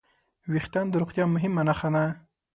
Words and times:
وېښتيان 0.51 0.87
د 0.89 0.93
روغتیا 1.01 1.25
مهمه 1.35 1.61
نښه 1.67 1.89
ده. 1.95 2.05